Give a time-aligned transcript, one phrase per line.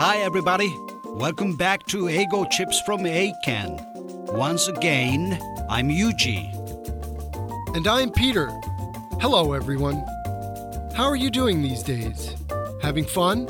[0.00, 0.72] Hi, everybody.
[1.06, 3.84] Welcome back to Eigo Chips from Eiken.
[4.32, 5.36] Once again,
[5.68, 6.54] I'm Yuji.
[7.74, 8.46] And I'm Peter.
[9.20, 9.96] Hello, everyone.
[10.94, 12.36] How are you doing these days?
[12.80, 13.48] Having fun?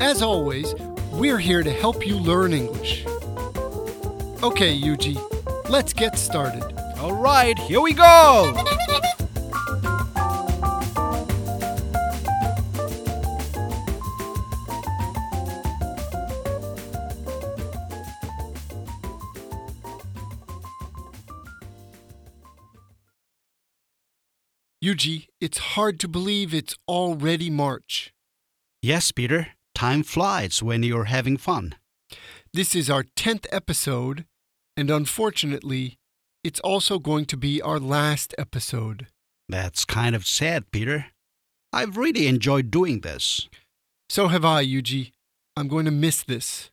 [0.00, 0.74] As always,
[1.12, 3.06] we're here to help you learn English.
[4.42, 5.16] Okay, Yuji,
[5.70, 6.64] let's get started.
[6.98, 8.52] All right, here we go.
[24.94, 28.14] Yuji, it's hard to believe it's already March.
[28.80, 29.48] Yes, Peter.
[29.74, 31.74] Time flies when you're having fun.
[32.52, 34.24] This is our 10th episode,
[34.76, 35.98] and unfortunately,
[36.44, 39.08] it's also going to be our last episode.
[39.48, 41.06] That's kind of sad, Peter.
[41.72, 43.48] I've really enjoyed doing this.
[44.08, 45.10] So have I, Yuji.
[45.56, 46.70] I'm going to miss this.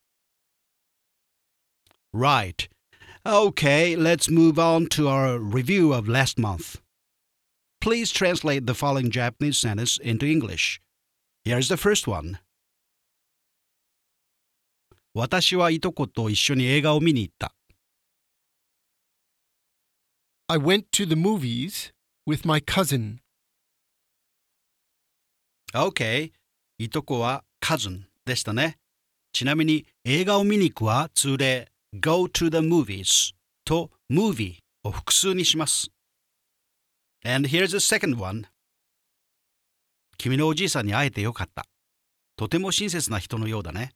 [2.13, 2.67] Right.
[3.25, 6.80] Okay, let's move on to our review of last month.
[7.81, 10.81] Please translate the following Japanese sentence into English.
[11.45, 12.39] Here's the first one.
[15.14, 17.55] 私はいとこと一緒に映画を見に行った。
[20.48, 21.92] I went to the movies
[22.27, 23.19] with my cousin.
[25.72, 26.33] OK。
[26.78, 28.78] いとこは cousin でしたね。
[29.33, 31.69] ちなみに映画を見に行くは通例
[32.00, 33.33] go to the movies
[33.64, 35.91] と movie を複数にします。
[37.25, 38.47] And here's the second one.
[40.19, 41.67] 君のおじいさんに会えてよかった。
[42.36, 43.92] とても親切な人のようだね。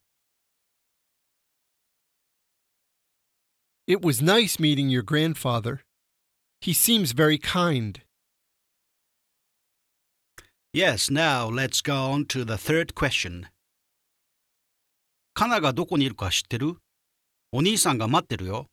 [3.87, 5.81] It was nice meeting your grandfather.
[6.61, 8.03] He seems very kind.
[10.73, 13.47] Yes, now let's go on to the third question.
[15.35, 16.77] カナがどこにいるか知ってる
[17.51, 18.67] お兄さんが待ってるよ。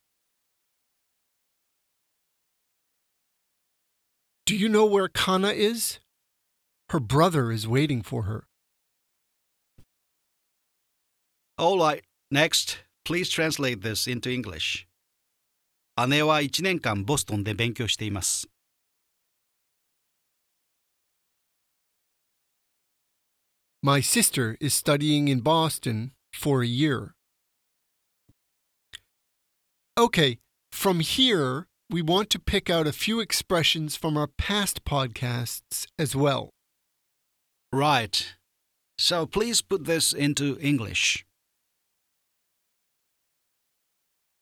[4.46, 6.00] Do you know where Kana is?
[6.90, 8.48] Her brother is waiting for her.
[11.58, 14.88] All right, next, please translate this into English.
[16.08, 18.48] 姉は1年間ボストンで勉強しています。
[23.82, 27.16] My sister is studying in Boston for a year.
[29.98, 30.40] Okay,
[30.72, 36.17] from here, we want to pick out a few expressions from our past podcasts as
[36.17, 36.49] well.
[37.71, 38.35] Right.
[38.97, 41.27] So please put this into English.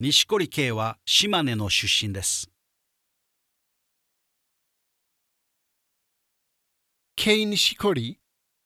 [0.01, 2.49] 錦織圭は島根の出身です。
[7.17, 8.17] Kei Nishikori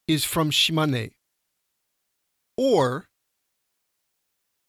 [0.07, 1.11] is from Shimane.
[2.55, 3.07] Or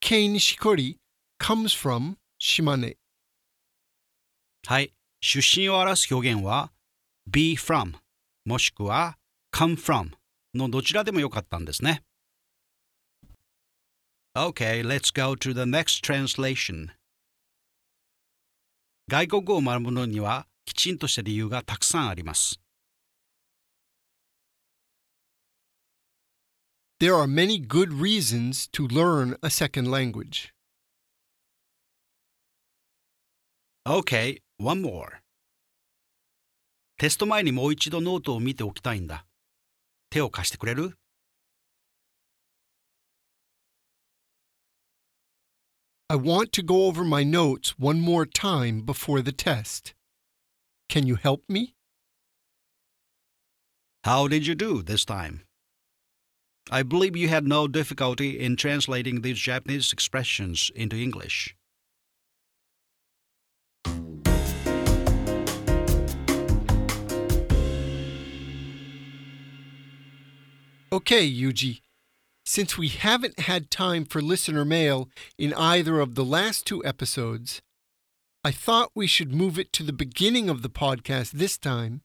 [0.00, 0.96] Kei Nishikori
[1.38, 2.96] comes from Shimane.
[4.66, 4.92] はい。
[5.20, 6.72] 出身を表す表現は
[7.30, 7.94] be from
[8.44, 9.16] もしくは
[9.54, 10.10] come from
[10.54, 12.02] のどちらでもよかったんですね。
[14.36, 16.88] Okay, let's go to the next translation.
[19.08, 22.60] 外国語を学ぶのにはきちんとした理由がたくさんあります。
[26.98, 30.52] There are many good reasons to learn a second language.
[33.86, 35.21] Okay, one more.
[36.97, 39.25] テスト前にもう一度ノートを見ておきたいんだ。
[40.09, 40.97] 手を貸してくれる
[46.09, 49.93] I want to go over my notes one more time before the test.
[50.89, 51.73] Can you help me?
[54.03, 55.45] How did you do this time?
[56.69, 61.55] I believe you had no difficulty in translating these Japanese expressions into English.
[70.92, 71.80] Okay, Yuji.
[72.44, 77.60] Since we haven't had time for listener mail in either of the last two episodes,
[78.44, 82.02] I thought we should move it to the beginning of the podcast this time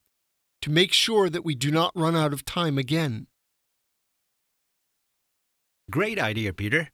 [0.63, 3.27] to make sure that we do not run out of time again.
[5.91, 6.89] Great idea, Peter.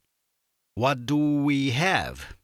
[0.74, 2.36] What do we have?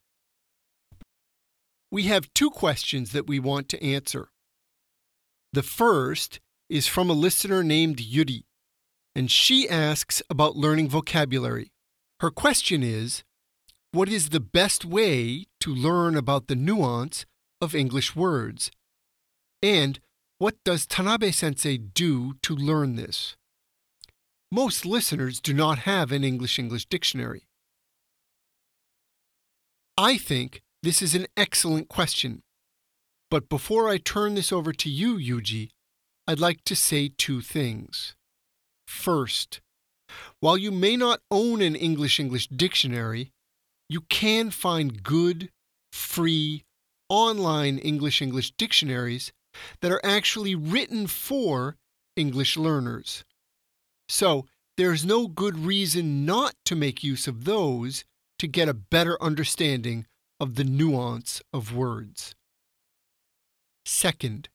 [1.91, 4.31] We have two questions that we want to answer.
[5.52, 8.44] The first is from a listener named Yuri,
[9.15, 11.71] and she asks about learning vocabulary.
[12.21, 13.23] Her question is
[13.93, 17.25] What is the best way to learn about the nuance
[17.61, 18.71] of English words?
[19.63, 20.01] And
[20.39, 23.37] what does Tanabe sensei do to learn this?
[24.51, 27.47] Most listeners do not have an English English dictionary.
[29.97, 32.43] I think this is an excellent question.
[33.31, 35.71] But before I turn this over to you, Yuji,
[36.27, 38.15] I'd like to say two things.
[38.94, 39.61] First,
[40.41, 43.32] while you may not own an English English dictionary,
[43.88, 45.50] you can find good,
[45.93, 46.64] free,
[47.11, 49.31] online English English dictionaries
[49.82, 51.76] that are actually written for
[52.17, 53.25] English learners.
[54.08, 54.46] So,
[54.79, 58.05] there's no good reason not to make use of those
[58.38, 60.06] to get a better understanding
[60.41, 62.35] of the nuance of words.
[63.85, 64.49] Second,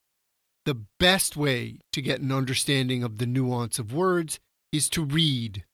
[0.69, 4.39] the best way to get an understanding of the nuance of words
[4.71, 5.66] is to read.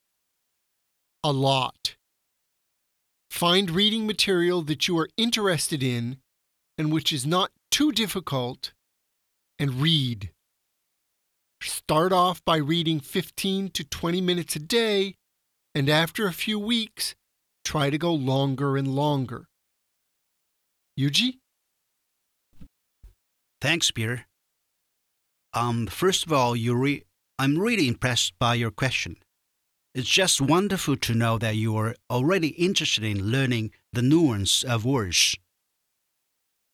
[1.22, 1.98] A lot.
[3.30, 6.20] Find reading material that you are interested in
[6.78, 8.72] and which is not too difficult,
[9.60, 10.32] and read.
[11.62, 15.16] Start off by reading 15 to 20 minutes a day,
[15.74, 17.16] and after a few weeks,
[17.66, 19.48] try to go longer and longer.
[20.98, 21.40] Yuji?
[23.60, 24.26] Thanks, Peter.
[25.56, 27.04] Um, first of all, you re-
[27.40, 29.16] I'm really impressed by your question.
[29.94, 34.84] It's just wonderful to know that you are already interested in learning the nuance of
[34.84, 35.38] words.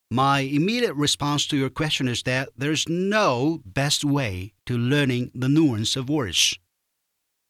[0.09, 5.47] My immediate response to your question is that there's no best way to learning the
[5.47, 6.57] nuance of words.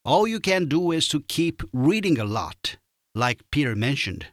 [0.04, 2.76] All you can do is to keep reading a lot,
[3.16, 4.28] like Peter mentioned.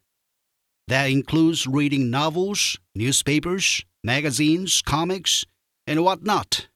[0.89, 5.45] That includes reading novels, newspapers, magazines, comics,
[5.87, 6.67] and whatnot.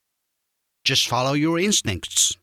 [0.84, 2.36] Just follow your instincts.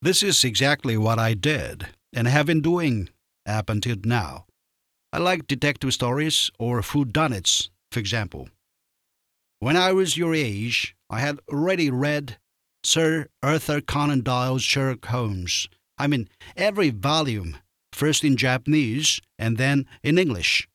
[0.00, 3.08] This is exactly what I did and have been doing
[3.46, 4.46] up until now.
[5.12, 8.48] I like detective stories or whodunits, for example.
[9.58, 12.38] When I was your age, I had already read
[12.84, 15.68] Sir Arthur Conan Doyle's Sherlock Holmes.
[15.98, 17.58] I mean, every volume,
[17.92, 20.68] first in Japanese and then in English.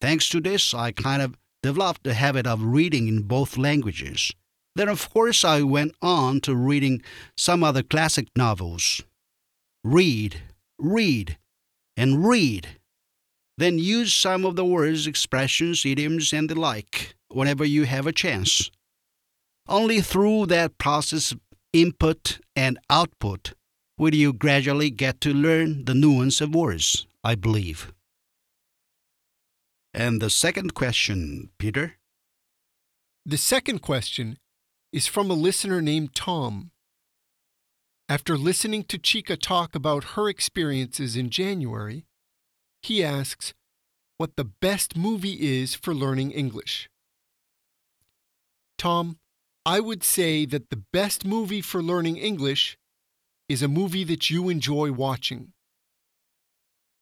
[0.00, 4.32] Thanks to this, I kind of developed the habit of reading in both languages.
[4.76, 7.02] Then, of course, I went on to reading
[7.36, 9.02] some other classic novels.
[9.82, 10.42] Read,
[10.78, 11.38] read,
[11.96, 12.80] and read
[13.60, 18.12] then use some of the words, expressions, idioms, and the like whenever you have a
[18.12, 18.70] chance.
[19.68, 21.40] Only through that process of
[21.74, 23.52] input and output
[23.98, 27.92] will you gradually get to learn the nuance of words, I believe.
[29.92, 31.96] And the second question, Peter?
[33.26, 34.38] The second question
[34.92, 36.70] is from a listener named Tom.
[38.08, 42.06] After listening to Chica talk about her experiences in January,
[42.82, 43.54] he asks
[44.16, 46.90] what the best movie is for learning English.
[48.76, 49.18] Tom,
[49.64, 52.76] I would say that the best movie for learning English
[53.48, 55.52] is a movie that you enjoy watching.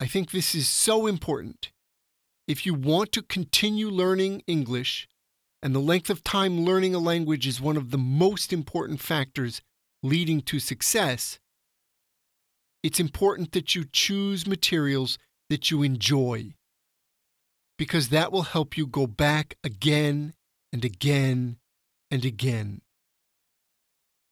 [0.01, 1.71] I think this is so important.
[2.47, 5.09] If you want to continue learning English,
[5.63, 9.61] and the length of time learning a language is one of the most important factors
[10.03, 11.39] leading to success,
[12.83, 15.19] it's important that you choose materials
[15.51, 16.53] that you enjoy,
[17.77, 20.35] because that will help you go back again
[20.73, 21.57] and again
[22.11, 22.83] and again.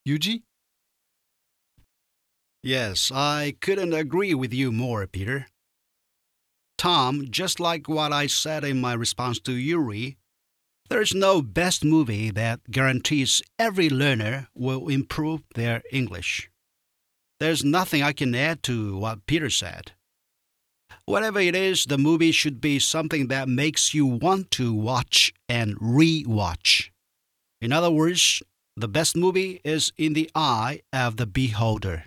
[0.07, 0.43] Yuji?
[2.63, 5.47] Yes, I couldn't agree with you more, Peter.
[6.79, 10.19] Tom, just like what I said in my response to Yuri,
[10.89, 16.51] there's no best movie that guarantees every learner will improve their English.
[17.41, 19.93] There's nothing I can add to what Peter said.
[21.05, 25.77] Whatever it is, the movie should be something that makes you want to watch and
[25.81, 26.93] re-watch.
[27.61, 28.43] In other words,
[28.77, 32.07] the best movie is in the eye of the beholder.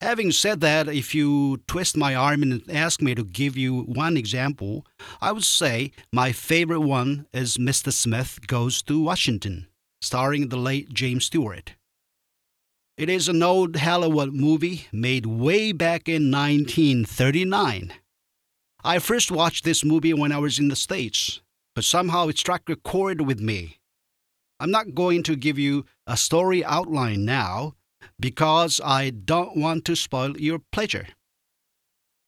[0.00, 4.16] Having said that, if you twist my arm and ask me to give you one
[4.16, 4.86] example,
[5.20, 7.92] I would say my favorite one is Mr.
[7.92, 9.66] Smith Goes to Washington,
[10.00, 11.74] starring the late James Stewart.
[12.96, 17.92] It is an old Hollywood movie made way back in 1939.
[18.84, 21.40] I first watched this movie when I was in the States,
[21.74, 23.78] but somehow it struck a chord with me.
[24.60, 27.74] I'm not going to give you a story outline now
[28.20, 31.08] because I don't want to spoil your pleasure.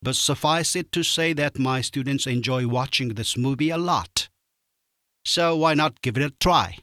[0.03, 4.29] But suffice it to say that my students enjoy watching this movie a lot.
[5.25, 6.79] So why not give it a try?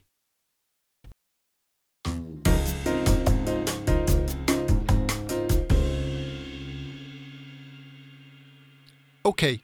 [9.26, 9.60] Okay,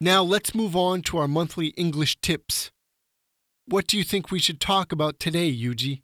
[0.00, 2.70] now let's move on to our monthly English tips.
[3.66, 6.02] What do you think we should talk about today, Yuji?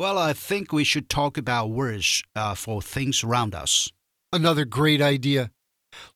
[0.00, 3.90] Well, I think we should talk about words uh, for things around us.
[4.32, 5.50] Another great idea.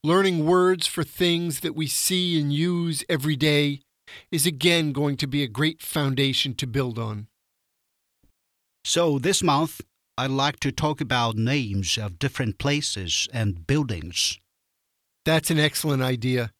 [0.03, 3.83] Learning words for things that we see and use every day
[4.33, 7.27] is again going to be a great foundation to build on.
[8.87, 9.83] So, this month,
[10.17, 14.39] I'd like to talk about names of different places and buildings.
[15.27, 16.53] That's an excellent idea.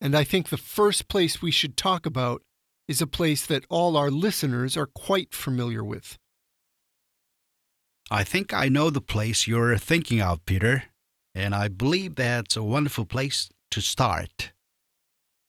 [0.00, 2.40] And I think the first place we should talk about
[2.88, 6.16] is a place that all our listeners are quite familiar with.
[8.10, 10.84] I think I know the place you're thinking of, Peter,
[11.34, 14.52] and I believe that's a wonderful place to start.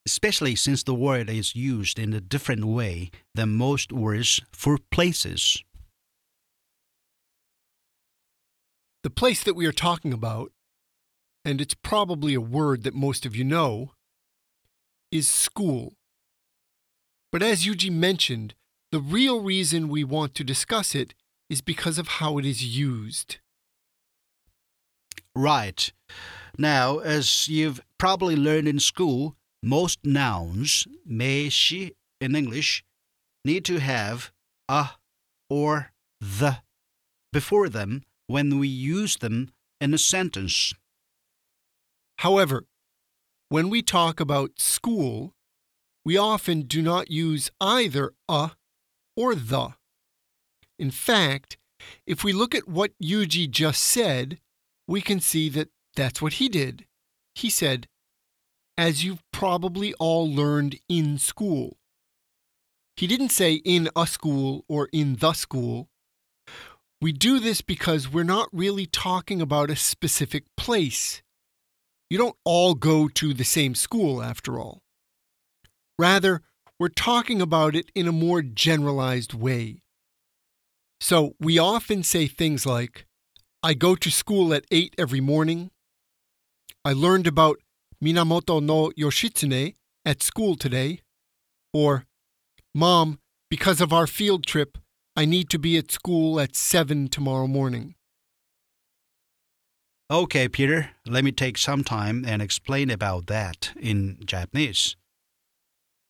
[0.06, 5.64] Especially since the word is used in a different way than most words for places.
[9.04, 10.52] The place that we are talking about,
[11.44, 13.92] and it's probably a word that most of you know,
[15.12, 15.94] is school.
[17.32, 18.56] But as Yuji mentioned,
[18.92, 21.14] the real reason we want to discuss it
[21.50, 23.38] is because of how it is used.
[25.36, 25.92] Right.
[26.58, 32.84] Now, as you've probably learned in school, most nouns, 名詞 in English,
[33.44, 34.32] need to have
[34.70, 34.92] a
[35.50, 36.62] or the
[37.34, 40.74] before them when we use them in a sentence.
[42.20, 42.66] However,
[43.50, 45.34] when we talk about school,
[46.04, 48.52] we often do not use either a
[49.18, 49.74] or the.
[50.78, 51.58] In fact,
[52.06, 54.40] if we look at what Yuji just said,
[54.88, 56.86] we can see that that's what he did.
[57.34, 57.88] He said,
[58.78, 61.78] as you've probably all learned in school.
[62.98, 65.90] He didn't say in a school or in the school.
[67.02, 71.22] We do this because we're not really talking about a specific place.
[72.10, 74.82] You don't all go to the same school, after all.
[76.00, 76.42] Rather,
[76.80, 79.82] we're talking about it in a more generalized way.
[81.05, 83.07] So we often say things like,
[83.63, 85.71] I go to school at 8 every morning.
[86.85, 87.59] I learned about
[88.03, 91.01] Minamoto no Yoshitsune at school today.
[91.73, 92.05] Or,
[92.75, 93.19] Mom,
[93.51, 94.79] because of our field trip,
[95.17, 97.95] I need to be at school at 7 tomorrow morning.
[100.11, 104.97] Okay, Peter, let me take some time and explain about that in Japanese.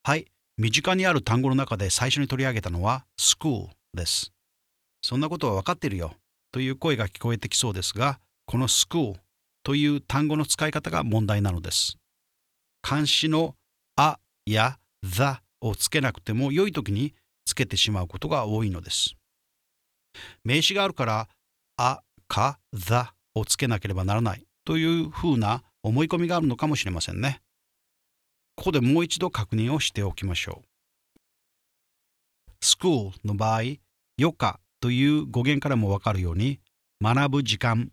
[0.04, 4.32] はい、身近にある単語の中で最初に取り上げたのは school です。
[5.05, 6.15] そんなことは分かってるよ
[6.51, 9.13] という声が聞こえてきそうですが、この school
[9.61, 11.99] という単語の使い方が問題なのです。
[12.81, 13.53] 漢詞の
[13.95, 17.13] あや the をつけなくても良い時に
[17.45, 19.13] つけてしまうことが多いのです。
[20.43, 21.29] 名詞があるから
[21.77, 27.43] あか the をつけなければならないというふうな思い込みがあるのかもしれませんね。
[28.55, 30.65] ここでもう一度確認をしておきましょう。
[32.65, 33.59] school の場合、
[34.17, 36.59] 余暇という語源からもわかるように、
[37.01, 37.89] 学ぶ時間、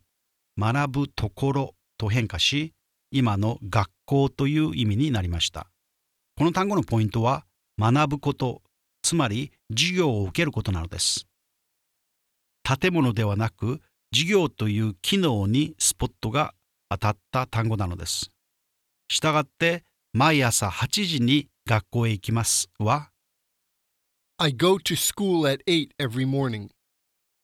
[0.59, 2.75] 学ぶところと変化し、
[3.11, 5.69] 今の学校という意味になりました。
[6.37, 7.47] この単語のポイントは、
[7.81, 8.61] 学ぶこと、
[9.01, 11.27] つまり授業を受けることなのです。
[12.63, 13.81] 建物ではなく、
[14.13, 16.53] 授業という機能にスポットが
[16.91, 18.31] 当たった単語なのです。
[19.09, 19.83] したがって、
[20.13, 23.13] 毎朝8時に学校へ行きますは、
[24.37, 26.69] I go to school at 8 every morning.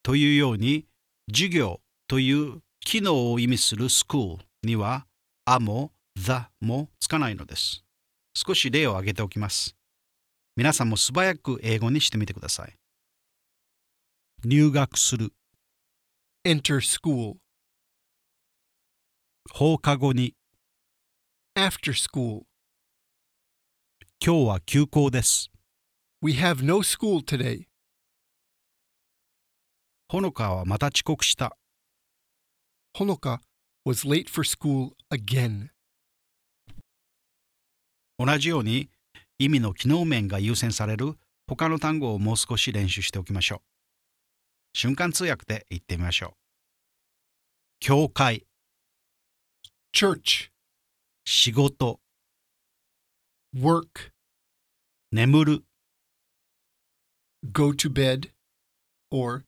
[0.08, 0.86] というように、
[1.30, 5.06] 授業という機能を意味する school には、
[5.44, 7.84] あも the もつかないのです。
[8.32, 9.76] 少し例を挙げておきます。
[10.56, 12.74] 皆さんも素早く英語にしてみてください。
[14.46, 15.34] 入学する、
[16.42, 17.34] Enter school.
[19.52, 20.34] 放課後に、
[21.54, 22.46] After school.
[24.24, 25.50] 今日は休校です。
[26.22, 27.67] We have no school today.
[30.10, 31.54] ほのかはまた遅刻した。
[32.96, 33.40] Honoka
[33.84, 35.68] was late for school again.
[38.18, 38.88] 同じように
[39.38, 43.60] 意味の機能面が優先される他の単語をもう少し練習しておきましょう。
[44.72, 46.30] 瞬間通訳で言ってみましょう。
[47.80, 48.46] 教会、
[49.94, 50.48] Church.
[51.26, 52.00] 仕事、
[53.54, 54.12] Work.
[55.12, 55.64] 眠る、
[57.52, 58.30] Go to bed.
[59.10, 59.47] Or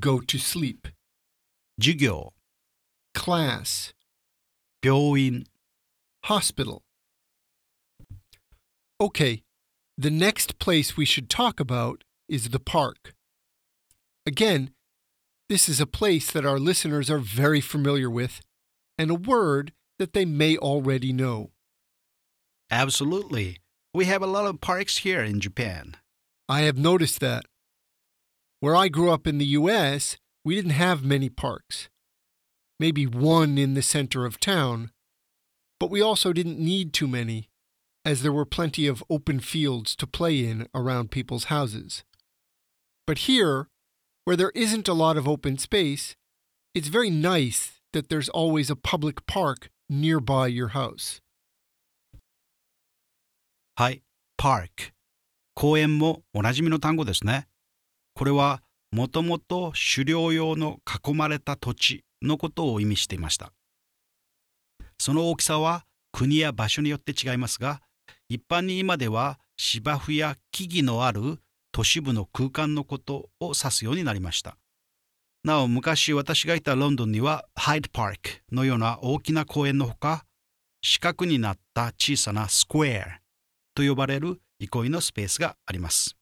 [0.00, 0.88] go to sleep.
[1.78, 2.32] 授業、
[3.14, 3.92] Class.
[4.80, 5.44] 病院、
[6.24, 6.82] Hospital.
[9.00, 9.42] Okay,
[9.98, 13.14] the next place we should talk about is the park.
[14.26, 14.70] Again,
[15.48, 18.40] this is a place that our listeners are very familiar with
[18.98, 21.50] and a word that they may already know.
[22.70, 23.58] Absolutely.
[23.94, 25.96] We have a lot of parks here in Japan.
[26.48, 27.44] I have noticed that.
[28.60, 31.88] Where I grew up in the US, we didn't have many parks.
[32.78, 34.90] Maybe one in the center of town,
[35.78, 37.48] but we also didn't need too many,
[38.04, 42.04] as there were plenty of open fields to play in around people's houses.
[43.06, 43.68] But here,
[44.24, 46.16] where there isn't a lot of open space,
[46.74, 51.20] it's very nice that there's always a public park nearby your house.
[53.78, 54.02] はい、
[54.38, 54.92] park。
[55.54, 57.46] 公園もおなじみの単語ですね。
[58.13, 63.53] これはもともと狩猟用の囲まれた土地のことを意味していました。
[64.97, 67.81] その大きさは国や場所によって違いますが、
[68.29, 71.39] 一般に今では芝生や木々のある
[71.71, 74.57] 都市部の空間のことを指すようになりました。
[75.43, 78.17] なお昔私がいたロンドンにはハイドパーク
[78.51, 80.25] のような大きな公園のほか
[80.83, 83.19] 四角になった小さなスクエア
[83.73, 86.15] と呼ばれる憩いのスペースがあります。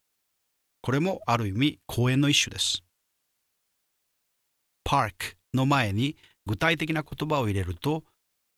[0.82, 2.84] これもある意味公園の一種です。
[4.86, 8.04] park の前に具体的な言葉を入れると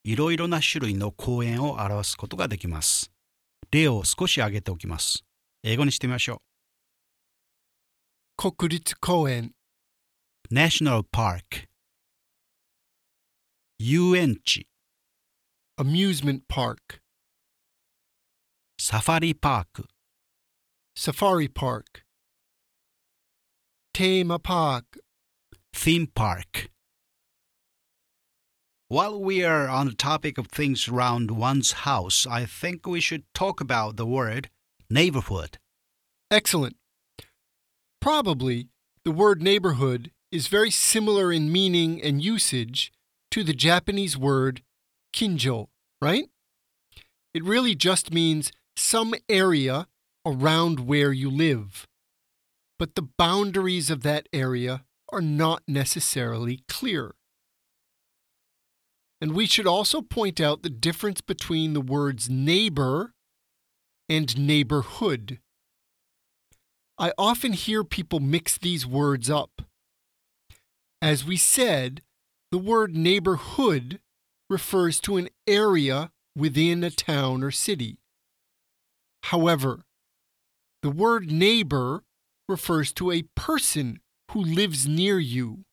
[0.03, 3.11] いろいろな種類の公園を表すことができます。
[3.71, 5.23] 例を少し挙げておきます。
[5.63, 6.41] 英語にしてみましょ
[8.37, 9.53] 国立公園、
[10.49, 10.53] う。
[10.53, 11.71] National Park
[13.83, 14.67] 遊園地、
[15.75, 17.01] amusement park,
[18.79, 19.87] サファリパーク、
[20.95, 22.00] safari park,
[23.93, 24.97] tema park,
[25.73, 26.69] theme park.
[28.87, 33.23] While we are on the topic of things around one's house, I think we should
[33.33, 34.49] talk about the word
[34.89, 35.57] neighborhood.
[36.29, 36.75] Excellent.
[37.99, 38.69] Probably
[39.03, 42.91] the word neighborhood is very similar in meaning and usage
[43.31, 44.61] to the Japanese word
[45.13, 45.67] kinjo,
[46.01, 46.25] right?
[47.33, 49.87] It really just means some area
[50.25, 51.87] around where you live.
[52.81, 57.13] But the boundaries of that area are not necessarily clear.
[59.21, 63.13] And we should also point out the difference between the words neighbor
[64.09, 65.37] and neighborhood.
[66.97, 69.61] I often hear people mix these words up.
[71.03, 72.01] As we said,
[72.49, 73.99] the word neighborhood
[74.49, 77.99] refers to an area within a town or city.
[79.25, 79.85] However,
[80.81, 82.05] the word neighbor
[82.51, 83.99] refers to a person
[84.31, 85.65] who lives near you.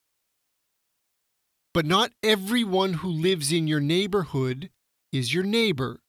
[1.75, 4.71] But not everyone who lives in your neighborhood
[5.12, 6.01] is your neighbor.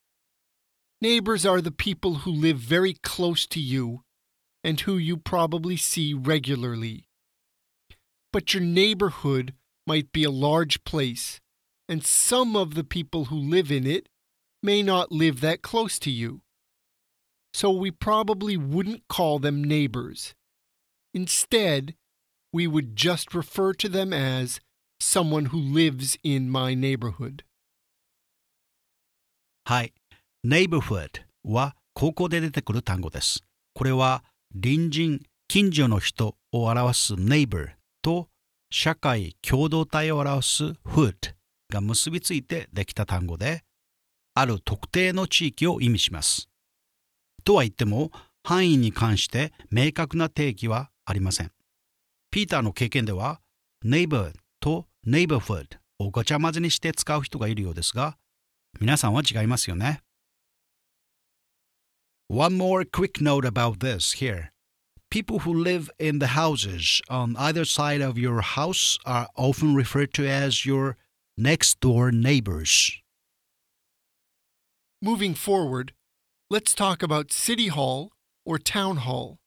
[1.01, 4.03] Neighbors are the people who live very close to you
[4.63, 7.08] and who you probably see regularly.
[8.32, 9.53] But your neighborhood
[9.88, 11.39] might be a large place,
[11.88, 14.08] and some of the people who live in it
[14.62, 16.41] may not live that close to you.
[17.53, 20.36] So we probably wouldn't call them neighbors.
[21.13, 21.95] Instead,
[22.53, 24.59] we would just refer to them as
[24.99, 27.43] someone who lives in my neighborhood.
[29.65, 29.93] はい。
[30.45, 33.43] neighborhood は高校で出てくる単語です。
[33.73, 38.29] これは隣人、近所の人を表す neighbor と
[38.71, 41.33] 社会共同体を表す hood
[41.71, 43.63] が結びついてできた単語で、
[44.35, 46.49] ある特定の地域を意味します。
[47.43, 48.11] とは言っても、
[48.43, 51.52] 範囲に関して明確な定義はありません。
[52.30, 53.40] ピーターの経験では、
[53.84, 58.16] neighbor と neighborhood をごちゃ混ぜにして使う人がいるようですが、
[58.80, 60.00] 皆さんは違いますよね。
[62.28, 64.50] One more quick note about this here.
[65.10, 70.12] People who live in the houses on either side of your house are often referred
[70.14, 70.96] to as your
[71.37, 73.00] next door neighbors.
[75.00, 75.92] Moving forward,
[76.50, 78.10] let's talk about City Hall
[78.44, 79.38] or Town Hall.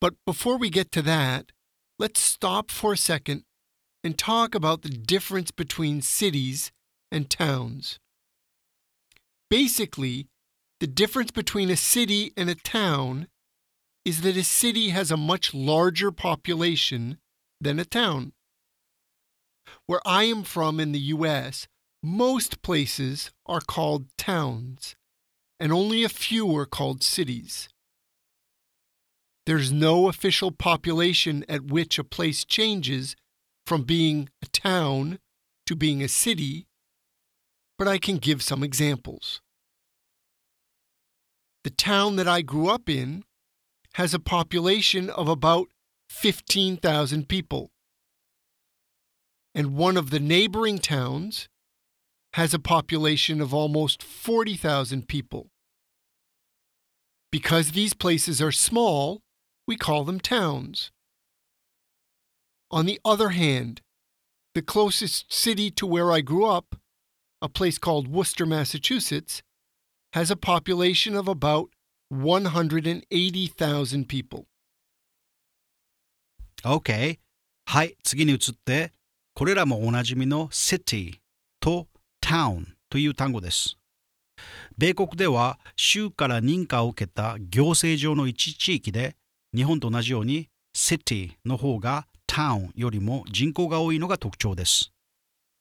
[0.00, 1.52] But before we get to that,
[1.98, 3.44] let's stop for a second
[4.02, 6.72] and talk about the difference between cities
[7.12, 7.98] and towns.
[9.50, 10.28] Basically,
[10.78, 13.28] the difference between a city and a town
[14.04, 17.18] is that a city has a much larger population
[17.60, 18.32] than a town.
[19.86, 21.68] Where I am from in the US,
[22.02, 24.96] most places are called towns,
[25.58, 27.68] and only a few are called cities.
[29.50, 33.16] There's no official population at which a place changes
[33.66, 35.18] from being a town
[35.66, 36.68] to being a city,
[37.76, 39.40] but I can give some examples.
[41.64, 43.24] The town that I grew up in
[43.94, 45.66] has a population of about
[46.10, 47.72] 15,000 people.
[49.52, 51.48] And one of the neighboring towns
[52.34, 55.48] has a population of almost 40,000 people.
[57.32, 59.22] Because these places are small,
[59.70, 60.90] we call them towns.
[62.72, 63.82] On the other hand,
[64.52, 66.74] the closest city to where I grew up,
[67.40, 69.44] a place called Worcester, Massachusetts,
[70.12, 71.68] has a population of about
[72.08, 74.46] 180,000 people.
[76.64, 77.20] OK。
[77.66, 78.90] はい、次に移って、
[79.34, 81.20] これらもおなじみの city
[81.60, 81.86] と
[82.20, 83.76] town という単語です。
[84.76, 89.14] 米国では州から認可を受けた行政上の一地域で
[89.54, 94.92] 日本と同じように city の方が town よりも人口が多いのが特徴です。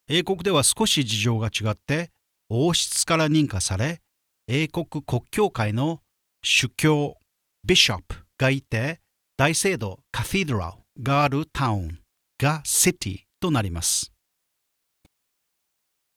[0.08, 2.12] 英国では少し事情が違って
[2.50, 4.02] 王室から認可され
[4.48, 6.02] 英国国教会の
[6.44, 7.18] 主教
[7.64, 9.00] ビショップがいて
[9.38, 12.00] 大聖堂カティドラルがあるタウン
[12.40, 14.12] が city となります。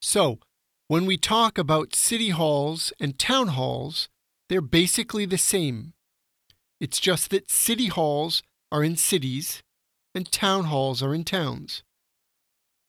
[0.03, 0.39] So,
[0.89, 4.09] when we talk about city halls and town halls,
[4.49, 5.93] they're basically the same.
[6.82, 9.64] It's just that city halls are in cities
[10.14, 11.84] and town halls are in towns.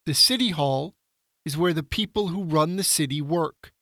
[0.07, 0.95] The city hall
[1.45, 3.73] is where the people who run the city work,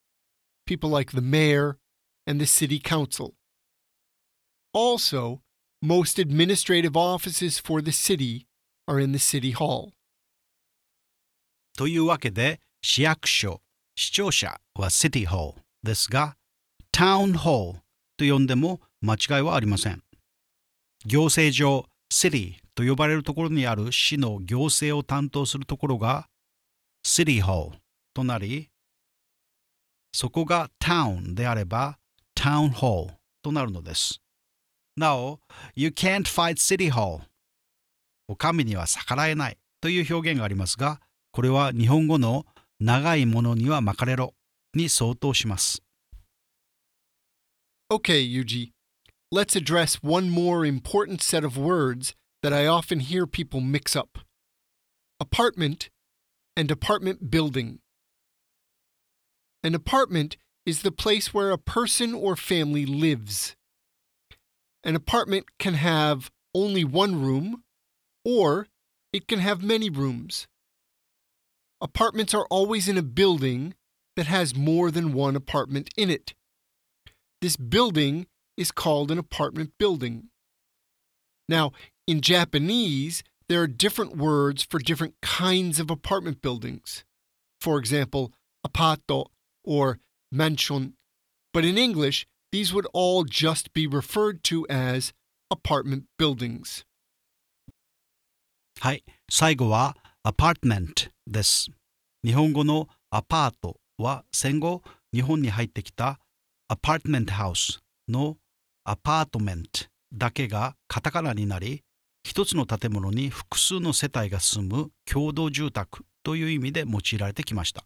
[0.66, 1.78] people like the mayor
[2.26, 3.34] and the city council.
[4.72, 5.42] Also,
[5.80, 8.46] most administrative offices for the city
[8.88, 9.92] are in the city hall.
[11.76, 13.60] というわけで市役所、
[13.94, 16.36] 市庁舎は City Hall ですが
[16.92, 17.76] Town Hall
[18.16, 20.03] と呼んでも 間違いはありません。
[21.05, 26.27] 行政上 City と呼ばれるところにある市の行政を担当するところが
[27.03, 27.71] City Hall
[28.13, 28.69] となり
[30.13, 31.97] そこが Town であれば
[32.37, 33.07] Town Hall
[33.41, 34.21] となるのです。
[34.95, 35.39] なお、
[35.73, 37.21] You can't fight City Hall
[38.27, 42.45] お上には逆らえないという表現がありますがこれは日本語の
[42.79, 44.33] 長いものには巻かれろ
[44.73, 45.81] に相当します。
[47.91, 48.71] Okay, Yuji,
[49.31, 52.13] let's address one more important set of words
[52.43, 54.19] that I often hear people mix up
[55.19, 55.89] apartment
[56.57, 57.79] and apartment building.
[59.63, 63.55] An apartment is the place where a person or family lives.
[64.83, 67.63] An apartment can have only one room,
[68.25, 68.67] or
[69.13, 70.47] it can have many rooms.
[71.79, 73.75] Apartments are always in a building
[74.15, 76.33] that has more than one apartment in it.
[77.41, 78.25] This building
[78.61, 80.29] is called an apartment building.
[81.49, 81.71] Now,
[82.07, 87.03] in Japanese, there are different words for different kinds of apartment buildings.
[87.59, 88.31] For example,
[88.65, 89.25] apato
[89.63, 89.99] or
[90.31, 90.93] mansion.
[91.53, 95.13] But in English, these would all just be referred to as
[95.49, 96.85] apartment buildings.
[98.79, 101.69] はい、最後は apartment です。
[102.23, 104.81] 日本語のアパートは戦後
[105.13, 106.19] 日本に入ってきた
[106.67, 108.37] アパートメントハウスの
[108.83, 111.83] アパートメントだけがカタカナになり
[112.23, 117.85] 一つの建物に複数の世帯が住む共同住宅という意味で用いられてきました。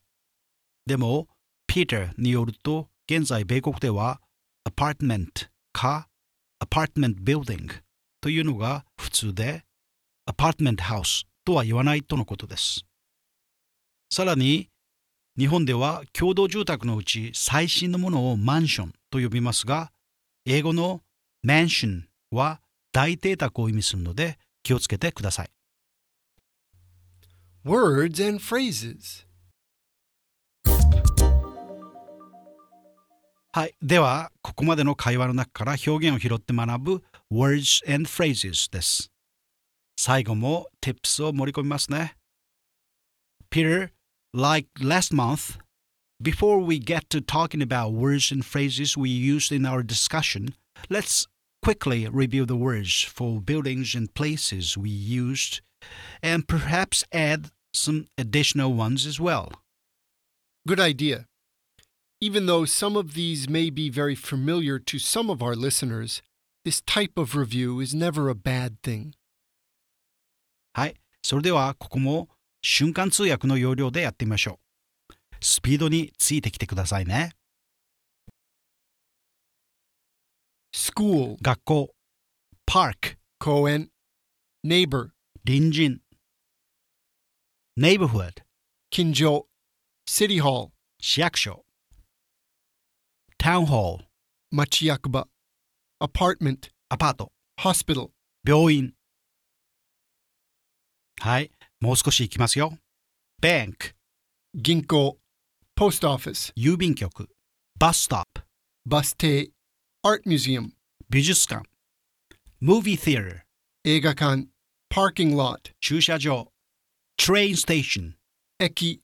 [0.86, 1.28] でも、
[1.68, 4.20] ピーターによると現在米国では
[4.66, 6.08] アパートメントか
[6.60, 7.76] アパートメントビルディング
[8.22, 9.64] というのが普通で
[10.26, 12.86] アパートメントハウスとは言わないとのことです。
[14.10, 14.70] さらに、
[15.38, 19.92] 日本では共同住宅のうち最新のものをマンションと呼びますが、
[20.48, 21.02] 英語の
[21.42, 25.50] マンションは大邸宅を意味するので気をつけてください。
[27.66, 29.26] Words and phrases.
[33.52, 33.76] はい。
[33.82, 39.12] では、ここまでの会話の中から表現を拾って学ぶ Words and Phrases です。
[39.98, 42.18] 最後も Tips を盛り込みますね。
[43.50, 43.90] Peter,
[44.34, 45.58] like last month,
[46.23, 50.55] before we get to talking about words and phrases we used in our discussion,
[50.89, 51.27] let's
[51.63, 55.61] quickly review the words for buildings and places we used
[56.23, 59.53] and perhaps add some additional ones as well.
[60.67, 61.27] Good idea.
[62.21, 66.21] Even though some of these may be very familiar to some of our listeners,
[66.67, 69.15] this type of review is never a bad thing.
[70.75, 70.95] はい。
[71.23, 72.29] それでは、ここも
[72.63, 74.64] 瞬間通訳の要領でやってみましょう。
[75.42, 77.32] スピードについてきてくださいね。
[80.74, 81.90] School, 学校、
[82.66, 83.88] パーク、koen,
[84.66, 85.10] neighbor,
[85.46, 86.02] 隣人、
[87.80, 88.44] neighborhood、
[88.92, 89.46] kinjo,
[90.06, 91.64] city hall, 市役所、
[93.38, 94.06] タウンホール、
[94.54, 95.28] machiakuba,
[96.02, 98.10] apartment, アパート、hospital,
[98.46, 98.94] 病院。
[101.20, 101.52] はい。
[101.80, 102.78] もう少し行きますよ。
[103.42, 103.96] bank、
[104.58, 105.18] ginko,
[105.76, 107.28] post office, 郵便局、
[107.78, 108.44] バスストップ、
[108.88, 109.52] baste,
[110.06, 110.70] art museum,
[111.10, 111.68] 美術館、
[112.62, 113.42] movie theater、
[113.84, 114.48] eigakan,
[114.90, 116.48] parking lot, 駐車場
[117.18, 118.14] train station
[118.58, 119.02] eki,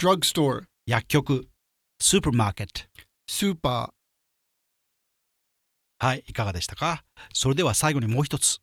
[0.00, 1.46] drugstore, 薬局
[2.00, 8.60] スーパーはいいかがでしたかそれでは最後にもう一つ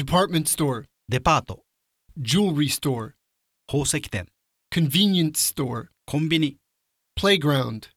[0.00, 1.64] department store, デパート
[2.18, 3.12] jewelry store,
[3.66, 4.26] 宝石店
[4.72, 6.57] convenience store, コンビニ
[7.17, 7.89] playground,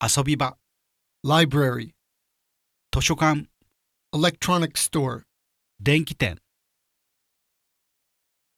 [0.00, 0.56] 遊び場
[1.24, 1.94] library,
[2.92, 3.48] 図書館
[4.12, 5.24] electronic store.
[5.82, 6.38] 電気店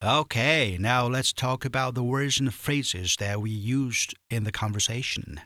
[0.03, 5.41] Okay, now let's talk about the words and phrases that we used in the conversation.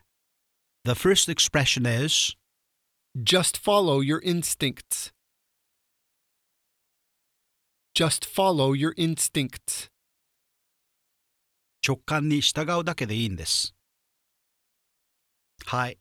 [0.84, 2.34] The first expression is
[3.16, 5.12] Just follow your instincts.
[7.94, 9.88] Just follow your instincts.
[11.85, 13.75] 直感に従うだけでいいんです。
[15.65, 15.97] はい。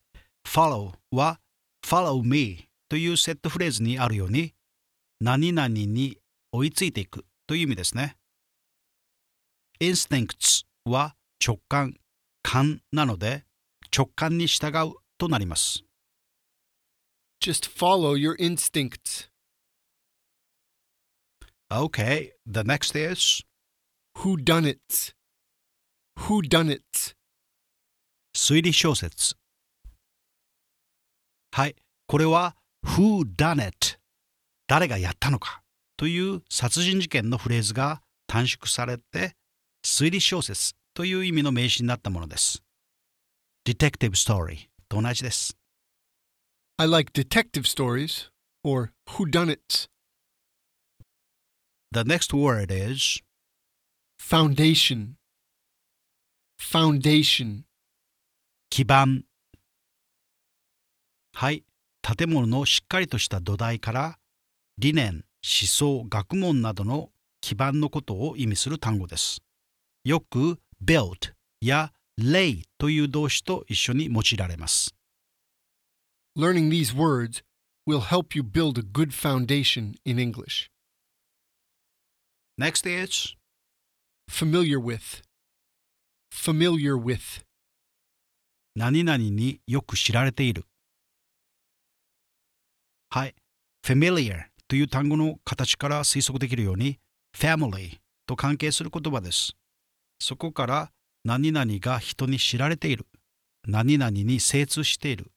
[0.47, 1.41] follow は
[1.85, 4.55] follow me というセットフレーズにあるように
[5.21, 6.19] 何々に
[6.53, 8.17] 追いついていくという意味ですね。
[9.81, 11.95] instincts は直感、
[12.43, 13.45] 感なので
[13.95, 15.85] 直感に従うとなります。
[17.41, 19.29] Just follow your instincts.
[21.71, 23.45] Okay, the next is
[24.19, 25.15] Who done it?
[26.21, 26.83] Who done it?
[28.35, 29.37] 推理小説。
[31.53, 33.99] はい、これは Who done it?
[34.67, 35.63] 誰がやったのか
[35.97, 39.37] という殺人事件のフレーズが短縮されて
[39.85, 42.63] 推理小説という意味の名詞になったものです。
[43.67, 45.57] Detective Story と同じです。
[46.77, 48.31] I like detective stories
[48.65, 49.89] or who done it.
[51.93, 53.21] The next word is
[54.19, 55.17] Foundation.
[56.61, 57.63] Foundation.
[58.71, 59.25] 基盤。
[61.33, 61.65] はい、
[62.03, 64.19] 建物のしっかりとした土台から
[64.79, 69.43] 理念、思想、学問などの基盤のことを意味する単語です。
[70.05, 74.95] よく built や lay という動詞と一緒に用いられます。
[76.37, 77.43] Learning these words
[77.87, 80.71] will help you build a good foundation in English.
[82.57, 83.37] Next is
[84.29, 85.23] Familiar with.
[86.35, 87.45] Familiar with.
[88.75, 90.65] 何々によく知られている。
[93.09, 93.35] はい。
[93.87, 96.99] familiar という単語の形から推測できるように
[97.35, 99.53] family と関係する言葉です。
[100.19, 100.91] そこから
[101.25, 103.07] 何々が人に知られている。
[103.67, 105.31] 何々に精通している。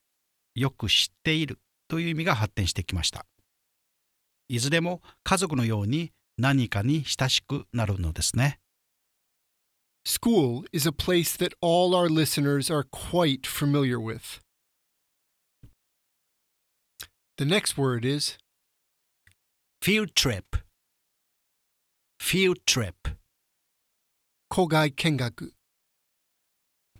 [0.55, 3.25] よく知っているという意味が発展してきました。
[4.49, 8.59] いずれも家族のように何かに親しくなるのですね。
[10.07, 14.39] School is a place that all our listeners are quite familiar with.
[17.37, 18.37] The next word is
[19.81, 20.55] field trip
[22.21, 23.17] field trip
[24.49, 25.53] 校外見学。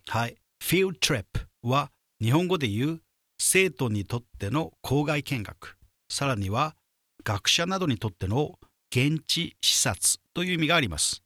[0.10, 0.36] はい。
[0.62, 1.24] field trip
[1.64, 1.92] は
[2.22, 3.02] 日本語で言う
[3.40, 5.78] 生徒にとっての校外見学、
[6.10, 6.76] さらには
[7.24, 8.60] 学者などにとっての
[8.92, 11.24] 現地視察という意味があります。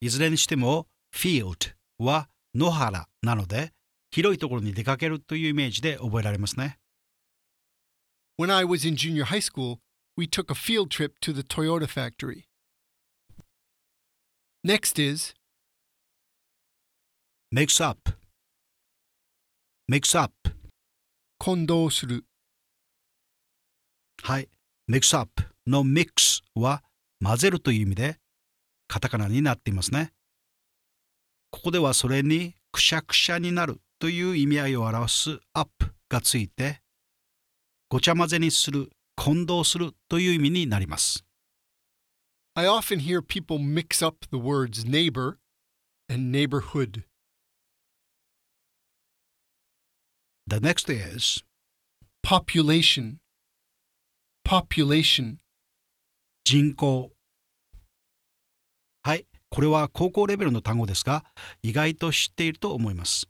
[0.00, 3.72] いずれにしても field は野原なので
[4.10, 6.78] 広いところに出かけるというイメージで覚えられますね。
[8.38, 9.78] When I was in junior high school,
[10.16, 12.44] we took a field trip to the Toyota factory.
[14.62, 15.34] Next is
[17.50, 18.10] mix up
[19.88, 20.32] mix up
[21.38, 22.24] 混同する。
[24.22, 24.48] はい。
[24.88, 25.30] mix up
[25.66, 26.82] の mix は
[27.22, 28.18] 混ぜるという意味で
[28.88, 30.12] カタカナになっていますね。
[31.50, 35.70] ここではそれにくしゃくしゃになるという意味合いを表す up
[36.08, 36.82] がついて
[37.88, 41.24] ごちゃ混ぜにする、混同するという意味になります。
[42.54, 45.38] I often hear people mix up the words neighbor
[46.08, 47.04] and neighborhood.
[50.48, 51.44] The next is
[52.24, 53.18] Population.
[54.44, 55.38] Population.
[56.44, 57.15] 人口。
[59.56, 61.24] これは高校レベルの単語ですが、
[61.62, 63.26] 意外と知っていると思います。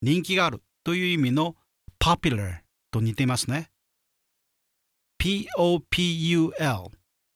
[0.00, 1.56] 人気があるという意味の
[2.02, 3.70] popular と似ていますね。
[5.20, 6.52] popul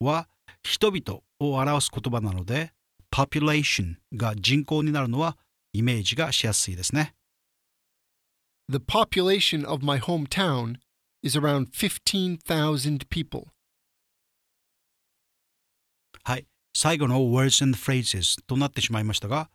[0.00, 0.28] は
[0.62, 2.72] 人々を表す言葉なので、
[3.14, 5.36] population が人口になるのは
[5.74, 7.14] イメージがしやすいですね。
[8.70, 10.76] The population of my hometown
[11.22, 13.48] is around 15,000 people.
[16.24, 16.46] はい。
[16.80, 19.50] 最後の words and phrases となってしまいましたが、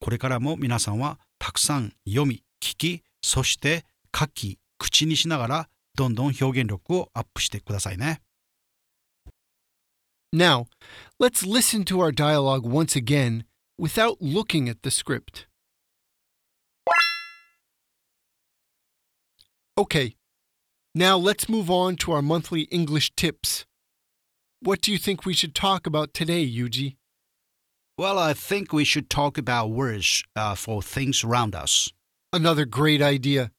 [0.00, 3.84] これからも皆さんはたくさん読み、聞き、そして
[4.16, 8.22] 書き、口にしながらどんどん表現力をアップしてくださいね。
[10.32, 10.66] Now,
[11.18, 13.44] let's listen to our dialogue once again
[13.76, 15.48] without looking at the script.
[19.76, 20.14] Okay,
[20.94, 23.66] now let's move on to our monthly English tips.
[24.64, 26.94] What do you think we should talk about today, Yuji?
[27.98, 31.92] Well, I think we should talk about words uh, for things around us.
[32.32, 33.50] Another great idea.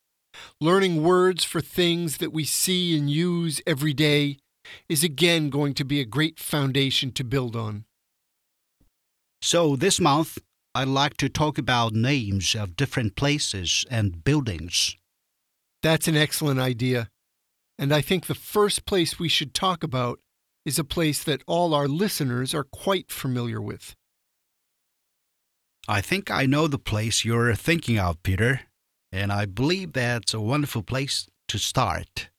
[0.62, 4.38] Learning words for things that we see and use every day
[4.88, 7.84] is again going to be a great foundation to build on.
[9.42, 10.38] So, this month,
[10.74, 14.96] I'd like to talk about names of different places and buildings.
[15.82, 17.10] That's an excellent idea.
[17.78, 20.22] And I think the first place we should talk about
[20.66, 23.96] is a place that all our listeners are quite familiar with.
[25.88, 28.62] I think I know the place you're thinking of, Peter,
[29.12, 32.30] and I believe that's a wonderful place to start.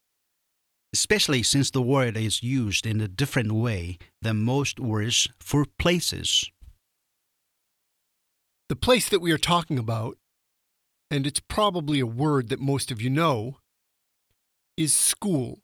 [0.95, 6.51] Especially since the word is used in a different way than most words for places.
[8.69, 10.17] The place that we are talking about,
[11.11, 13.59] and it's probably a word that most of you know,
[14.77, 15.59] is school.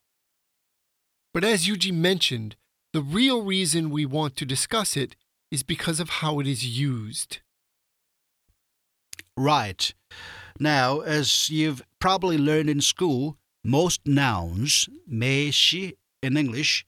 [1.33, 2.57] But as Yuji mentioned,
[2.93, 5.14] the real reason we want to discuss it
[5.51, 7.38] is because of how it is used.
[9.37, 9.95] Right.
[10.59, 16.85] Now, as you've probably learned in school, most nouns, me, she in English,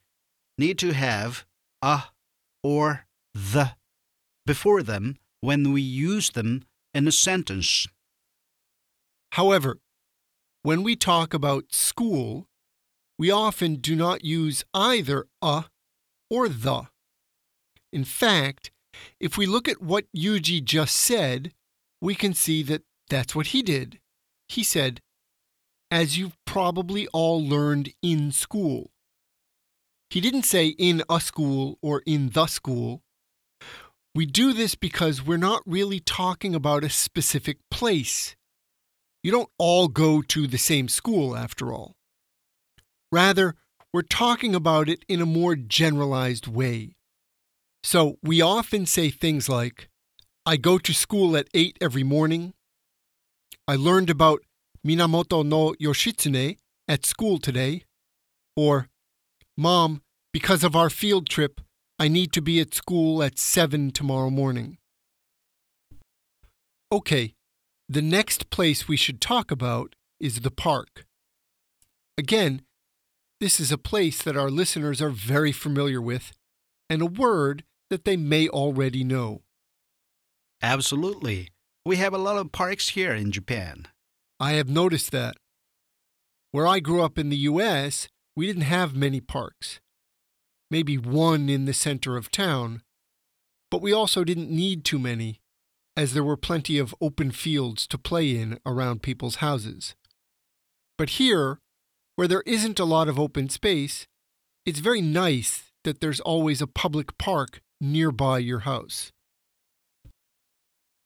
[0.59, 1.47] need to have
[1.81, 2.05] a
[2.63, 3.77] or the
[4.45, 7.87] before them when we use them in a sentence.
[9.33, 9.79] However,
[10.63, 12.47] when we talk about school,
[13.23, 15.67] we often do not use either a
[16.29, 16.89] or the.
[17.93, 18.73] In fact,
[19.21, 21.53] if we look at what Yuji just said,
[22.01, 24.01] we can see that that's what he did.
[24.49, 25.01] He said,
[25.89, 28.91] as you've probably all learned in school.
[30.11, 33.03] He didn't say in a school or in the school.
[34.17, 38.35] We do this because we're not really talking about a specific place.
[39.23, 41.95] You don't all go to the same school, after all.
[43.13, 43.55] Rather,
[43.93, 46.97] we're talking about it in a more generalized way.
[47.85, 49.91] So we often say things like,
[50.47, 52.55] I go to school at 8 every morning.
[53.69, 54.41] I learned about
[54.85, 56.57] Minamoto no Yoshitsune
[56.89, 57.85] at school today.
[58.57, 58.89] Or,
[59.57, 61.61] Mom, because of our field trip,
[61.99, 64.79] I need to be at school at 7 tomorrow morning.
[66.91, 67.35] Okay,
[67.89, 71.05] the next place we should talk about is the park.
[72.19, 72.63] Again,
[73.43, 76.31] this is a place that our listeners are very familiar with
[76.89, 79.43] and a word that they may already know.
[80.63, 81.49] Absolutely.
[81.85, 83.89] We have a lot of parks here in Japan.
[84.39, 85.35] I have noticed that.
[86.53, 89.81] Where I grew up in the U.S., we didn't have many parks.
[90.71, 92.83] Maybe one in the center of town.
[93.73, 95.41] But we also didn't need too many,
[95.97, 99.97] as there were plenty of open fields to play in around people's houses.
[100.97, 101.59] But here,
[102.23, 104.07] where there isn't a lot of open space,
[104.65, 109.11] it's very nice that there's always a public park nearby your house.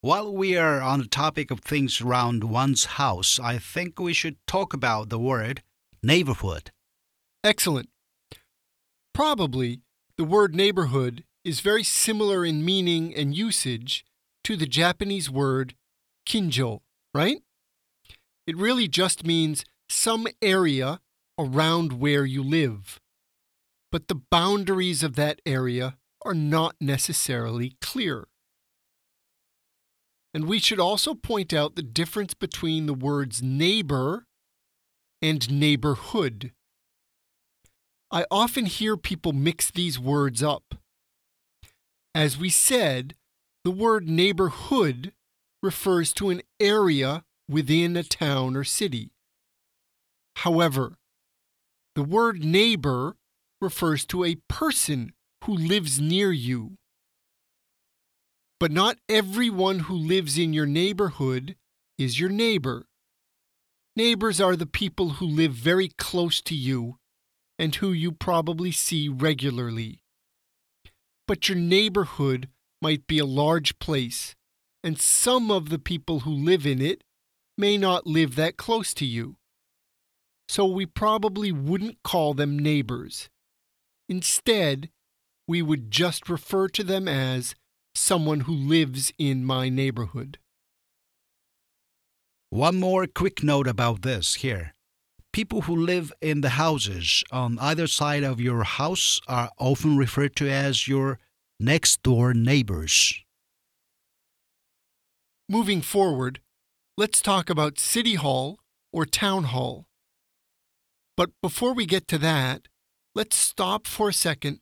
[0.02, 4.36] While we are on the topic of things around one's house, I think we should
[4.46, 5.62] talk about the word
[6.02, 6.70] neighborhood.
[7.42, 7.88] Excellent.
[9.14, 9.80] Probably
[10.18, 14.04] the word neighborhood is very similar in meaning and usage
[14.44, 15.76] to the Japanese word
[16.28, 16.80] kinjo,
[17.14, 17.38] right?
[18.46, 21.00] It really just means some area
[21.38, 23.00] around where you live.
[23.92, 28.28] But the boundaries of that area are not necessarily clear.
[30.34, 34.26] And we should also point out the difference between the words neighbor
[35.22, 36.52] and neighborhood.
[38.10, 40.74] I often hear people mix these words up.
[42.14, 43.14] As we said,
[43.64, 45.12] the word neighborhood
[45.62, 49.10] refers to an area within a town or city.
[50.36, 50.98] However,
[51.96, 53.16] the word neighbor
[53.58, 56.76] refers to a person who lives near you.
[58.60, 61.56] But not everyone who lives in your neighborhood
[61.96, 62.84] is your neighbor.
[63.96, 66.98] Neighbors are the people who live very close to you
[67.58, 70.02] and who you probably see regularly.
[71.26, 72.50] But your neighborhood
[72.82, 74.36] might be a large place,
[74.84, 77.02] and some of the people who live in it
[77.56, 79.36] may not live that close to you.
[80.48, 83.28] So we probably wouldn't call them neighbors.
[84.08, 84.90] Instead,
[85.48, 87.54] we would just refer to them as
[87.94, 90.38] someone who lives in my neighborhood.
[92.50, 94.72] One more quick note about this here.
[95.36, 100.34] people who live in the houses on either side of your house are often referred
[100.34, 101.18] to as your
[101.60, 103.22] next door neighbors.
[105.46, 106.40] Moving forward,
[106.96, 108.58] let's talk about City Hall
[108.94, 109.84] or Town Hall.
[111.16, 112.68] But before we get to that,
[113.14, 114.60] let's stop for a second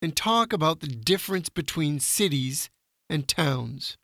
[0.00, 2.70] and talk about the difference between cities
[3.10, 3.96] and towns.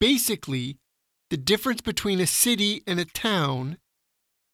[0.00, 0.78] Basically,
[1.28, 3.78] the difference between a city and a town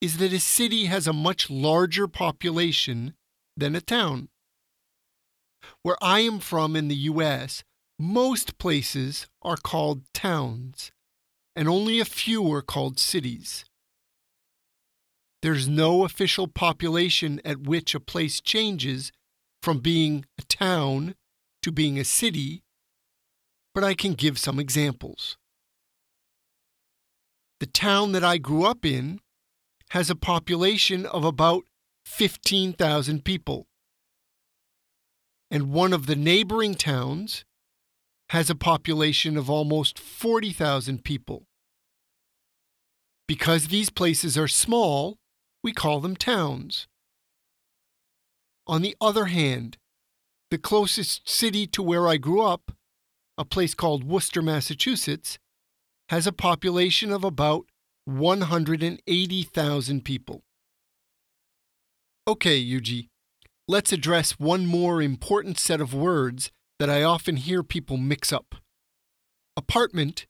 [0.01, 3.15] is that a city has a much larger population
[3.57, 4.29] than a town.
[5.83, 7.65] Where I am from in the US,
[7.99, 10.93] most places are called towns,
[11.55, 13.65] and only a few are called cities.
[15.47, 19.13] There's no official population at which a place changes
[19.63, 21.15] from being a town
[21.63, 22.65] to being a city,
[23.73, 25.37] but I can give some examples.
[27.61, 29.21] The town that I grew up in
[29.91, 31.63] has a population of about
[32.07, 33.69] 15,000 people.
[35.49, 37.45] And one of the neighboring towns
[38.31, 41.45] has a population of almost 40,000 people.
[43.29, 45.19] Because these places are small,
[45.67, 46.87] we call them towns.
[48.69, 49.79] On the other hand,
[50.53, 52.71] the closest city to where I grew up,
[53.37, 55.41] a place called Worcester, Massachusetts,
[56.09, 57.65] has a population of about
[58.05, 60.45] 180,000 people.
[62.29, 63.09] Okay, Yuji,
[63.67, 68.55] let's address one more important set of words that I often hear people mix up
[69.57, 70.29] apartment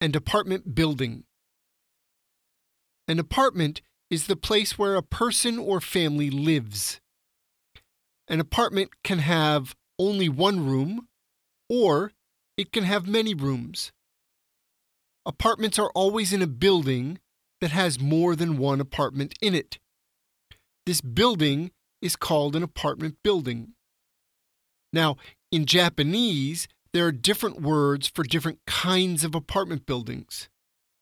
[0.00, 1.22] and apartment building.
[3.06, 7.00] An apartment is the place where a person or family lives.
[8.28, 11.08] An apartment can have only one room,
[11.68, 12.12] or
[12.56, 13.92] it can have many rooms.
[15.26, 17.18] Apartments are always in a building
[17.60, 19.78] that has more than one apartment in it.
[20.86, 21.70] This building
[22.02, 23.72] is called an apartment building.
[24.92, 25.16] Now,
[25.50, 30.48] in Japanese, there are different words for different kinds of apartment buildings.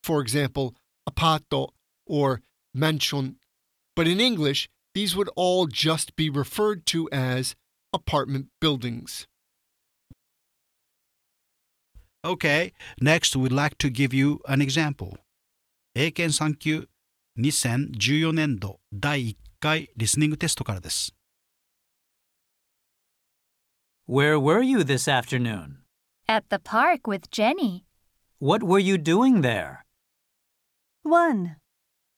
[0.02, 0.74] For example,
[1.08, 1.70] apato
[2.06, 2.40] or
[2.73, 3.37] mansion.
[3.95, 7.55] But in English, these would all just be referred to as
[7.93, 9.27] apartment buildings.
[12.25, 15.17] Okay, next we'd like to give you an example.
[15.95, 16.87] 英検3級
[17.39, 21.13] 2014年度第1回リスニングテストからです。
[24.07, 25.79] Where were you this afternoon?
[26.27, 27.83] At the park with Jenny.
[28.39, 29.85] What were you doing there?
[31.03, 31.57] 1.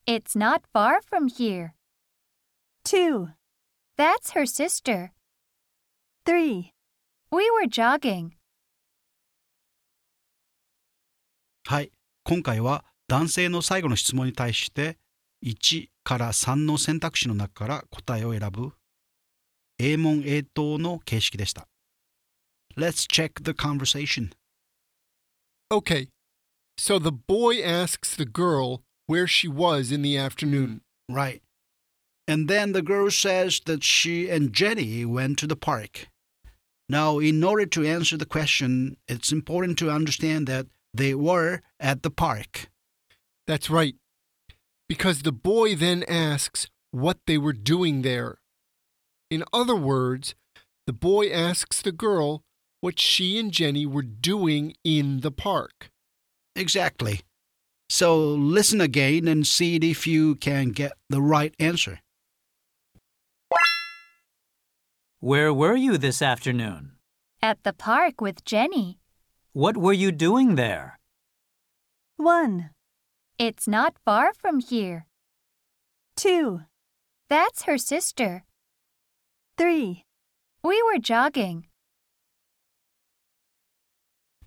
[0.05, 1.75] It's not far from here.
[2.85, 3.29] 2.
[3.97, 5.11] That's her sister.
[6.25, 6.73] 3.
[7.31, 8.31] We were jogging.
[11.65, 11.91] はい、
[12.23, 14.97] 今回は男性の最後の質問に対して
[15.45, 18.71] 1から3の選択肢の中から答えを選ぶ
[19.77, 21.67] A 問 A 答の形式でした。
[22.75, 24.31] Let's check the conversation.
[25.71, 26.09] Okay,
[26.77, 30.80] so the boy asks the girl where she was in the afternoon.
[31.10, 31.42] Mm, right.
[32.26, 36.08] And then the girl says that she and Jenny went to the park.
[36.88, 42.02] Now, in order to answer the question, it's important to understand that they were at
[42.02, 42.68] the park.
[43.46, 43.94] That's right.
[44.88, 48.38] Because the boy then asks what they were doing there.
[49.30, 50.34] In other words,
[50.86, 52.42] the boy asks the girl
[52.80, 55.90] what she and Jenny were doing in the park.
[56.54, 57.22] Exactly.
[57.94, 62.00] So listen again and see if you can get the right answer.
[65.20, 66.96] Where were you this afternoon?
[67.40, 68.98] At the park with Jenny.
[69.52, 70.98] What were you doing there?
[72.16, 72.70] 1.
[73.38, 75.06] It's not far from here.
[76.16, 76.62] 2.
[77.30, 78.42] That's her sister.
[79.56, 80.02] 3.
[80.64, 81.68] We were jogging.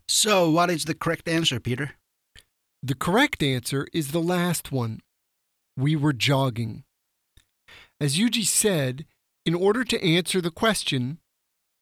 [0.09, 1.93] So, what is the correct answer, Peter?
[2.83, 5.01] The correct answer is the last one.
[5.75, 6.83] We were jogging.
[7.99, 9.05] As Yuji said,
[9.45, 11.19] in order to answer the question,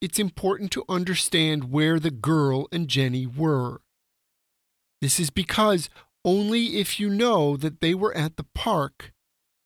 [0.02, 3.82] it's important to understand where the girl and Jenny were.
[5.02, 5.90] This is because
[6.24, 9.12] only if you know that they were at the park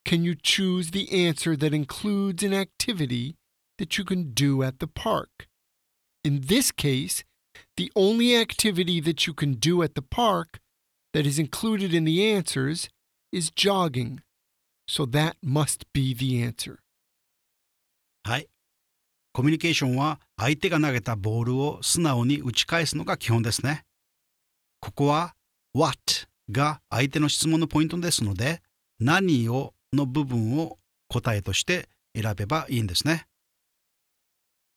[0.06, 3.36] can you choose the answer that includes an activity
[3.78, 5.48] that you can do at the park.
[6.24, 7.24] In this case,
[7.78, 10.60] the only activity that you can do at the park
[11.14, 12.90] that is included in the answers
[13.32, 14.22] is jogging.
[14.88, 16.80] So that must be the answer.
[18.24, 18.48] はい。
[19.32, 23.86] コミュニケーションは相手が投げたボールを素直に打ち返すのが基本ですね。
[24.80, 25.36] ここは
[25.74, 28.62] what が相手の質問のポイントですので
[29.00, 33.28] 何をの部分を答えとして選べばいいんですね。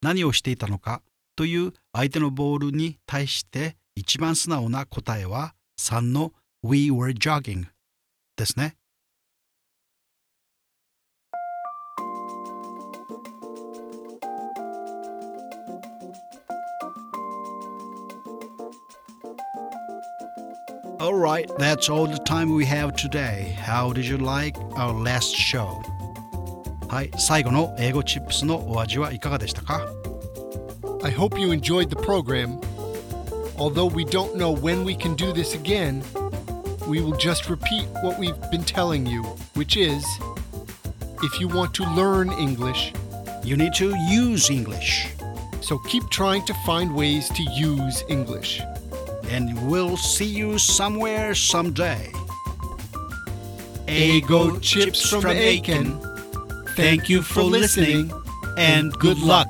[0.03, 1.03] 何をしていたのか
[1.37, 7.68] という相手のボールに対して一番素直な答えは3の We were jogging
[8.36, 8.76] ですね。
[21.00, 23.56] Alright, that's all the time we have today.
[23.60, 25.82] How did you like our last show?
[26.90, 29.88] はい、最後の英語チップスのお味はいかがでしたか
[31.04, 32.60] I hope you enjoyed the program.
[33.57, 36.03] Although we don't know when we can do this again,
[36.89, 39.23] we will just repeat what we've been telling you,
[39.55, 40.05] which is
[41.23, 42.93] if you want to learn English,
[43.45, 45.09] You need to use English.
[45.61, 48.61] so keep trying to find ways to use English.
[49.31, 52.13] And we'll see you somewhere someday.
[53.87, 55.99] Eigo Chips from Eiken.
[56.77, 58.13] Thank you for listening
[58.57, 59.49] and good luck.